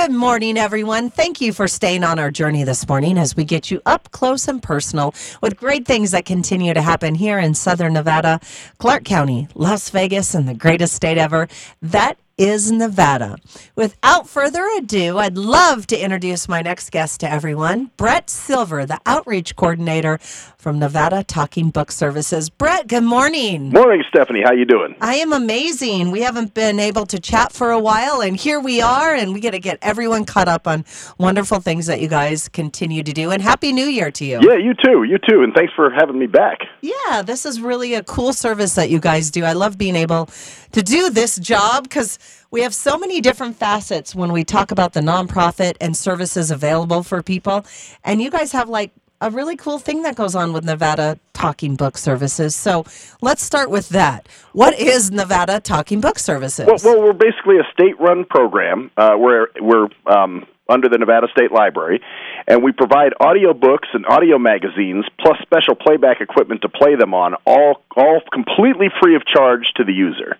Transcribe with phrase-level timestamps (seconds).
[0.00, 1.10] Good morning, everyone.
[1.10, 4.46] Thank you for staying on our journey this morning as we get you up close
[4.46, 8.38] and personal with great things that continue to happen here in Southern Nevada,
[8.78, 11.48] Clark County, Las Vegas, and the greatest state ever.
[11.82, 13.36] That is Nevada.
[13.74, 19.00] Without further ado, I'd love to introduce my next guest to everyone, Brett Silver, the
[19.04, 22.48] outreach coordinator from Nevada Talking Book Services.
[22.48, 23.70] Brett, good morning.
[23.70, 24.42] Morning, Stephanie.
[24.44, 24.94] How you doing?
[25.00, 26.12] I am amazing.
[26.12, 29.40] We haven't been able to chat for a while, and here we are, and we
[29.40, 30.84] got to get everyone caught up on
[31.18, 33.30] wonderful things that you guys continue to do.
[33.32, 34.38] And Happy New Year to you.
[34.42, 35.02] Yeah, you too.
[35.02, 35.42] You too.
[35.42, 36.58] And thanks for having me back.
[36.82, 39.44] Yeah, this is really a cool service that you guys do.
[39.44, 40.28] I love being able
[40.72, 42.18] to do this job because
[42.50, 47.02] we have so many different facets when we talk about the nonprofit and services available
[47.02, 47.66] for people.
[48.04, 51.76] And you guys have like a really cool thing that goes on with Nevada Talking
[51.76, 52.54] Book Services.
[52.54, 52.84] So
[53.20, 54.28] let's start with that.
[54.52, 56.66] What is Nevada Talking Book Services?
[56.66, 58.90] Well, well we're basically a state-run program.
[58.96, 62.00] Uh, we're we're um, under the Nevada State Library,
[62.46, 67.14] and we provide audio books and audio magazines plus special playback equipment to play them
[67.14, 70.36] on, all all completely free of charge to the user.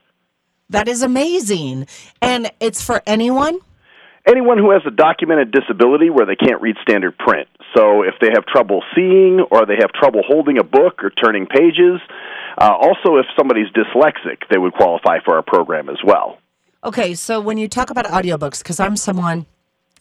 [0.71, 1.87] That is amazing.
[2.21, 3.59] And it's for anyone?
[4.27, 7.49] Anyone who has a documented disability where they can't read standard print.
[7.75, 11.47] So if they have trouble seeing or they have trouble holding a book or turning
[11.47, 12.01] pages,
[12.61, 16.39] uh, also if somebody's dyslexic, they would qualify for our program as well.
[16.85, 19.47] Okay, so when you talk about audiobooks, because I'm someone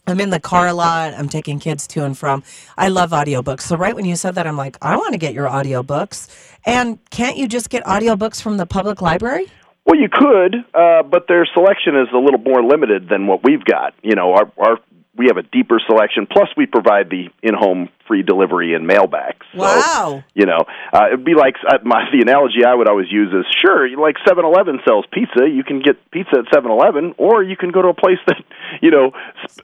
[0.06, 1.12] I'm in the car a lot.
[1.12, 2.42] I'm taking kids to and from.
[2.78, 3.62] I love audiobooks.
[3.62, 6.28] So right when you said that, I'm like, I want to get your audiobooks.
[6.64, 9.48] And can't you just get audiobooks from the public library?
[9.88, 13.64] Well, you could, uh, but their selection is a little more limited than what we've
[13.64, 13.94] got.
[14.02, 14.78] You know, our, our
[15.16, 16.26] we have a deeper selection.
[16.30, 19.40] Plus, we provide the in-home free delivery and mailback.
[19.52, 20.24] So, wow!
[20.34, 23.46] You know, uh, it'd be like uh, my the analogy I would always use is
[23.62, 25.48] sure, like Seven Eleven sells pizza.
[25.48, 28.44] You can get pizza at Seven Eleven, or you can go to a place that
[28.82, 29.12] you know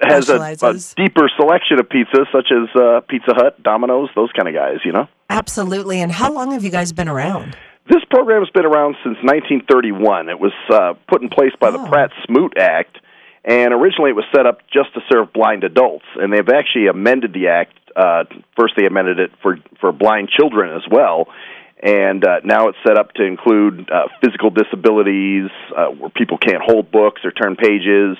[0.00, 4.48] has a, a deeper selection of pizzas, such as uh, Pizza Hut, Domino's, those kind
[4.48, 4.78] of guys.
[4.86, 5.06] You know.
[5.28, 6.00] Absolutely.
[6.00, 7.56] And how long have you guys been around?
[7.86, 10.30] This program has been around since 1931.
[10.30, 11.86] It was uh, put in place by the oh.
[11.86, 12.96] Pratt Smoot Act,
[13.44, 16.06] and originally it was set up just to serve blind adults.
[16.16, 17.74] And they've actually amended the act.
[17.94, 18.24] Uh,
[18.56, 21.28] first, they amended it for for blind children as well,
[21.82, 26.62] and uh, now it's set up to include uh, physical disabilities uh, where people can't
[26.64, 28.16] hold books or turn pages.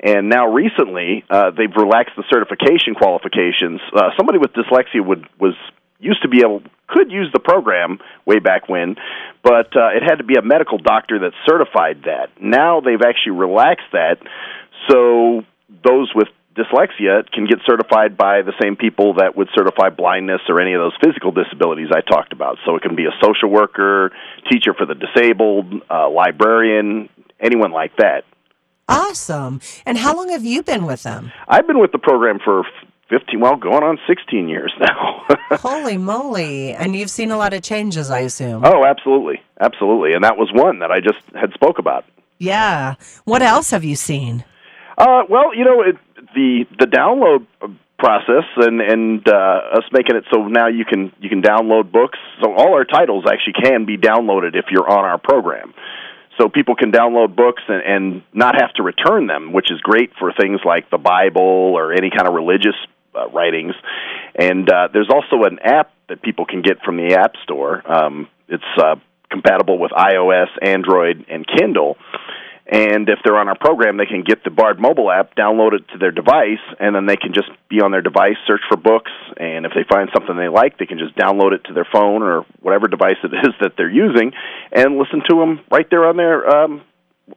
[0.00, 3.80] And now, recently, uh, they've relaxed the certification qualifications.
[3.92, 5.54] Uh, somebody with dyslexia would was
[5.98, 8.96] used to be able could use the program way back when,
[9.42, 12.30] but uh, it had to be a medical doctor that certified that.
[12.40, 14.18] Now they've actually relaxed that,
[14.88, 15.42] so
[15.84, 16.28] those with
[16.58, 20.80] dyslexia can get certified by the same people that would certify blindness or any of
[20.80, 22.58] those physical disabilities I talked about.
[22.66, 24.10] So it can be a social worker,
[24.50, 27.08] teacher for the disabled, uh, librarian,
[27.40, 28.24] anyone like that.
[28.88, 29.60] Awesome.
[29.84, 31.30] And how long have you been with them?
[31.46, 32.64] I've been with the program for
[33.10, 35.24] 15 well going on 16 years now.
[35.50, 36.72] Holy moly.
[36.72, 38.62] And you've seen a lot of changes i assume.
[38.64, 39.40] Oh absolutely.
[39.60, 40.12] Absolutely.
[40.12, 42.04] And that was one that i just had spoke about.
[42.38, 42.94] Yeah.
[43.24, 44.44] What else have you seen?
[44.96, 45.96] Uh, well you know it,
[46.34, 47.46] the the download
[47.98, 52.18] process and and uh, us making it so now you can you can download books.
[52.42, 55.74] So all our titles actually can be downloaded if you're on our program.
[56.38, 60.12] So people can download books and, and not have to return them, which is great
[60.20, 62.76] for things like the Bible or any kind of religious
[63.32, 63.74] writings.
[64.34, 67.82] And uh, there's also an app that people can get from the App Store.
[67.90, 68.96] Um, it's uh,
[69.30, 71.96] compatible with iOS, Android, and Kindle.
[72.70, 75.88] And if they're on our program, they can get the Bard mobile app, download it
[75.92, 79.10] to their device, and then they can just be on their device, search for books,
[79.38, 82.22] and if they find something they like, they can just download it to their phone
[82.22, 84.32] or whatever device it is that they're using,
[84.70, 86.82] and listen to them right there on their um,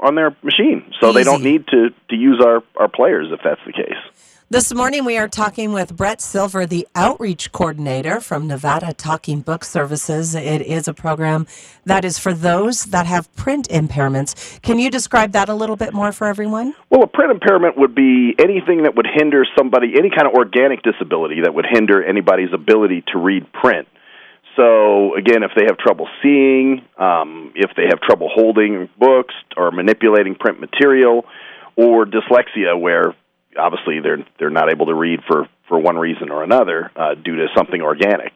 [0.02, 0.92] on their machine.
[1.00, 1.20] So Easy.
[1.20, 4.31] they don't need to to use our our players if that's the case.
[4.52, 9.64] This morning, we are talking with Brett Silver, the outreach coordinator from Nevada Talking Book
[9.64, 10.36] Services.
[10.36, 11.48] It is a program
[11.86, 14.62] that is for those that have print impairments.
[14.62, 16.74] Can you describe that a little bit more for everyone?
[16.90, 20.84] Well, a print impairment would be anything that would hinder somebody, any kind of organic
[20.84, 23.88] disability that would hinder anybody's ability to read print.
[24.58, 29.72] So, again, if they have trouble seeing, um, if they have trouble holding books or
[29.72, 31.24] manipulating print material,
[31.78, 33.16] or dyslexia, where
[33.58, 37.38] obviously they're they're not able to read for for one reason or another uh, due
[37.38, 38.34] to something organic.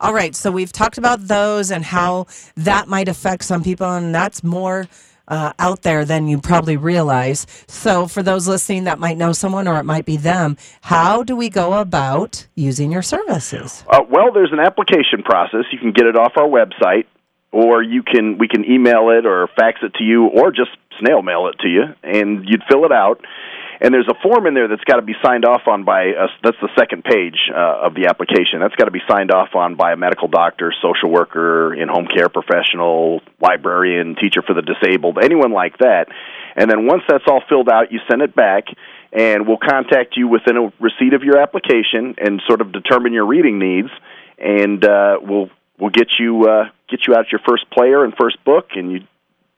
[0.00, 4.12] All right, so we've talked about those and how that might affect some people, and
[4.12, 4.88] that's more
[5.28, 7.46] uh, out there than you probably realize.
[7.68, 11.36] So, for those listening that might know someone or it might be them, how do
[11.36, 13.84] we go about using your services?
[13.88, 15.64] Uh, well, there's an application process.
[15.70, 17.06] You can get it off our website,
[17.52, 21.22] or you can we can email it or fax it to you, or just snail
[21.22, 23.24] mail it to you, and you'd fill it out
[23.82, 26.28] and there's a form in there that's got to be signed off on by a,
[26.44, 28.60] that's the second page uh, of the application.
[28.60, 32.28] That's got to be signed off on by a medical doctor, social worker, in-home care
[32.28, 36.06] professional, librarian, teacher for the disabled, anyone like that.
[36.54, 38.66] And then once that's all filled out, you send it back
[39.12, 43.26] and we'll contact you within a receipt of your application and sort of determine your
[43.26, 43.90] reading needs
[44.38, 48.42] and uh, we'll we'll get you uh, get you out your first player and first
[48.44, 49.00] book and you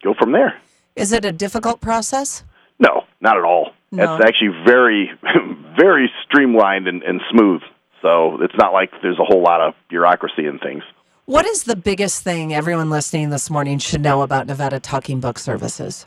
[0.02, 0.58] go from there.
[0.96, 2.42] Is it a difficult process?
[2.78, 3.73] No, not at all.
[3.94, 4.16] No.
[4.16, 5.10] It's actually very,
[5.78, 7.62] very streamlined and, and smooth.
[8.02, 10.82] So it's not like there's a whole lot of bureaucracy and things.
[11.26, 15.38] What is the biggest thing everyone listening this morning should know about Nevada Talking Book
[15.38, 16.04] Services?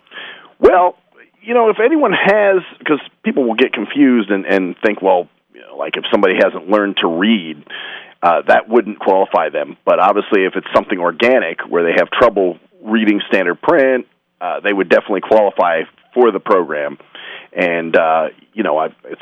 [0.60, 0.96] Well,
[1.42, 5.62] you know, if anyone has, because people will get confused and, and think, well, you
[5.62, 7.64] know, like if somebody hasn't learned to read,
[8.22, 9.78] uh, that wouldn't qualify them.
[9.86, 14.06] But obviously, if it's something organic where they have trouble reading standard print,
[14.40, 15.82] uh, they would definitely qualify
[16.14, 16.98] for the program.
[17.54, 19.22] And uh, you know, I, it's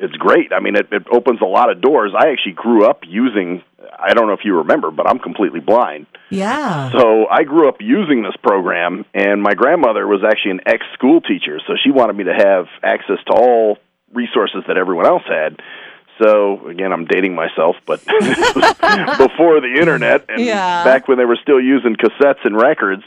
[0.00, 0.52] it's great.
[0.52, 2.12] I mean, it, it opens a lot of doors.
[2.16, 3.62] I actually grew up using.
[3.98, 6.06] I don't know if you remember, but I'm completely blind.
[6.30, 6.90] Yeah.
[6.92, 11.20] So I grew up using this program, and my grandmother was actually an ex school
[11.20, 13.78] teacher, so she wanted me to have access to all
[14.14, 15.60] resources that everyone else had.
[16.22, 20.84] So again, I'm dating myself, but before the internet and Yeah.
[20.84, 23.02] back when they were still using cassettes and records.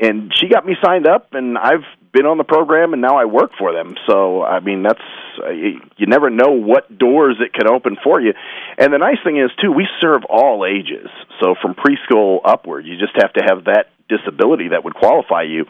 [0.00, 3.24] And she got me signed up, and I've been on the program, and now I
[3.24, 3.94] work for them.
[4.06, 5.00] So I mean, that's
[5.44, 8.34] uh, you you never know what doors it can open for you.
[8.78, 11.08] And the nice thing is too, we serve all ages.
[11.40, 15.66] So from preschool upward, you just have to have that disability that would qualify you,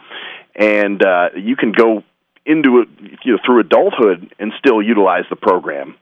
[0.55, 2.03] and uh, you can go
[2.45, 2.89] into it
[3.23, 5.95] you know, through adulthood and still utilize the program.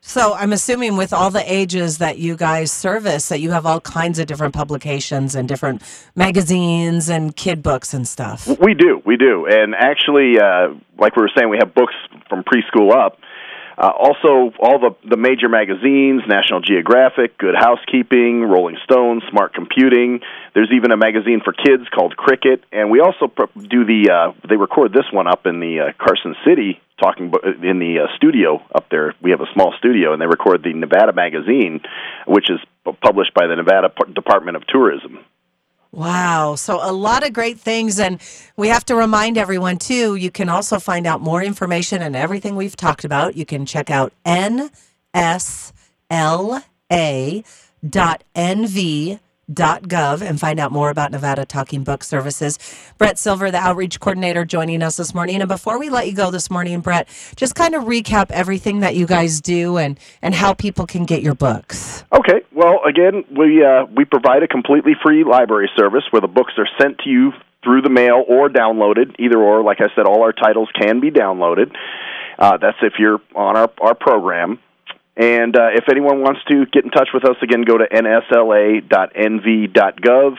[0.00, 3.80] So I'm assuming with all the ages that you guys service, that you have all
[3.80, 5.82] kinds of different publications and different
[6.14, 8.46] magazines and kid books and stuff.
[8.60, 11.94] We do, we do, and actually, uh, like we were saying, we have books
[12.28, 13.18] from preschool up.
[13.78, 20.18] Uh, also, all the the major magazines: National Geographic, Good Housekeeping, Rolling Stone, Smart Computing.
[20.52, 24.10] There's even a magazine for kids called Cricket, and we also do the.
[24.10, 27.32] Uh, they record this one up in the uh, Carson City talking
[27.62, 29.14] in the uh, studio up there.
[29.22, 31.80] We have a small studio, and they record the Nevada magazine,
[32.26, 32.58] which is
[33.00, 35.20] published by the Nevada Department of Tourism.
[35.92, 36.54] Wow.
[36.54, 37.98] So a lot of great things.
[37.98, 38.20] And
[38.56, 42.56] we have to remind everyone, too, you can also find out more information and everything
[42.56, 43.36] we've talked about.
[43.36, 44.12] You can check out
[49.48, 52.58] nsla.nv.gov and find out more about Nevada Talking Book Services.
[52.98, 55.40] Brett Silver, the outreach coordinator, joining us this morning.
[55.40, 58.94] And before we let you go this morning, Brett, just kind of recap everything that
[58.94, 62.04] you guys do and, and how people can get your books.
[62.12, 62.42] Okay.
[62.52, 66.68] Well, again, we uh, we provide a completely free library service where the books are
[66.80, 69.14] sent to you through the mail or downloaded.
[69.18, 71.74] Either or, like I said, all our titles can be downloaded.
[72.38, 74.58] Uh, that's if you're on our our program.
[75.18, 78.86] And uh, if anyone wants to get in touch with us, again, go to nsla.nv.gov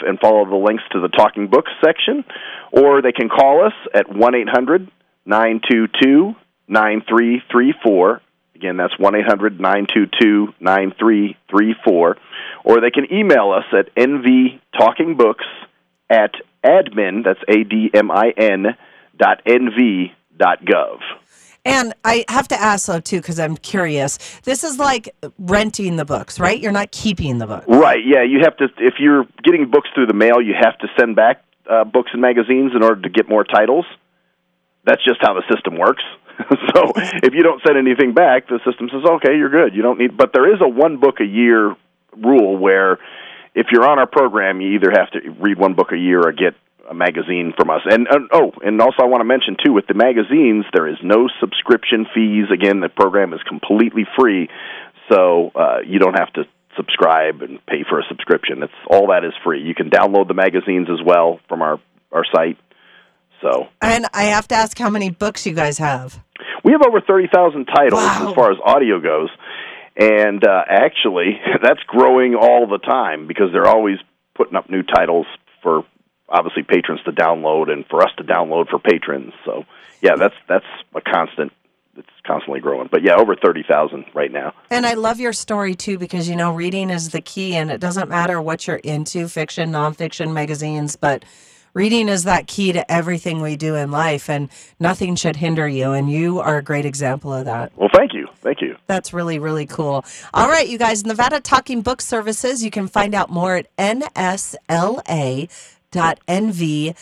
[0.08, 2.24] and follow the links to the Talking Books section,
[2.72, 4.90] or they can call us at one eight hundred
[5.26, 6.34] nine two two
[6.70, 8.22] nine three three four.
[8.56, 10.54] Again, that's 1 800 922
[12.66, 15.46] Or they can email us at nvtalkingbooks
[16.10, 18.76] at admin, that's A D M I N,
[19.18, 21.00] dot NV dot gov.
[21.70, 24.18] And I have to ask though too, because I'm curious.
[24.44, 26.60] This is like renting the books, right?
[26.60, 30.08] You're not keeping the books, Right, yeah, you have to, if you're getting books through
[30.08, 33.30] the mail, you have to send back uh, books and magazines in order to get
[33.30, 33.86] more titles.
[34.86, 36.04] That's just how the system works.
[36.74, 39.76] so if you don't send anything back, the system says, okay, you're good.
[39.76, 41.76] You don't need, but there is a one book a year
[42.18, 42.98] rule where
[43.54, 46.32] if you're on our program, you either have to read one book a year or
[46.32, 46.56] get
[46.90, 47.82] a magazine from us.
[47.86, 50.98] And, and oh, and also I want to mention too, with the magazines, there is
[51.04, 52.46] no subscription fees.
[52.52, 54.50] Again, the program is completely free,
[55.12, 56.44] so uh, you don't have to
[56.76, 58.64] subscribe and pay for a subscription.
[58.64, 59.62] It's all that is free.
[59.62, 61.80] You can download the magazines as well from our
[62.12, 62.58] our site.
[63.42, 66.20] So And I have to ask how many books you guys have.
[66.64, 68.30] we have over thirty thousand titles Wow.
[68.30, 69.30] as far as audio goes,
[69.96, 73.98] and uh, actually that's growing all the time because they're always
[74.36, 75.28] putting up new titles
[75.62, 75.84] for
[76.32, 79.34] obviously patrons to download and for us to download for patrons.
[79.46, 79.66] So
[80.02, 81.52] yeah, that's that's a constant.
[81.98, 84.54] It's constantly growing, but yeah, over thirty thousand right now.
[84.70, 87.82] And I love your story too because you know reading is the key, and it
[87.82, 91.26] doesn't matter what you're into fiction, nonfiction, magazines, but
[91.74, 95.92] reading is that key to everything we do in life, and nothing should hinder you.
[95.92, 97.72] And you are a great example of that.
[97.76, 98.78] Well, thank you, thank you.
[98.88, 100.06] That's really, really cool.
[100.34, 105.76] All right, you guys, Nevada Talking Book Services, you can find out more at nsla.nv.gov.
[105.92, 106.96] nv.gov.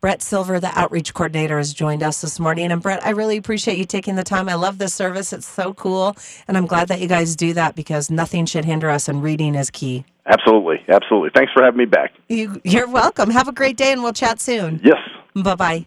[0.00, 2.70] Brett Silver, the outreach coordinator, has joined us this morning.
[2.72, 4.48] And Brett, I really appreciate you taking the time.
[4.48, 5.32] I love this service.
[5.32, 6.16] It's so cool.
[6.46, 9.54] And I'm glad that you guys do that because nothing should hinder us, and reading
[9.54, 10.04] is key.
[10.26, 10.84] Absolutely.
[10.88, 11.30] Absolutely.
[11.34, 12.12] Thanks for having me back.
[12.28, 13.30] You, you're welcome.
[13.30, 14.80] Have a great day, and we'll chat soon.
[14.84, 14.98] Yes.
[15.34, 15.86] Bye bye.